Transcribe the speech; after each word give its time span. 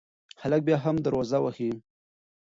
هلک 0.41 0.61
بیا 0.67 0.77
هم 0.85 0.95
دروازه 1.05 1.37
وهي. 1.41 1.71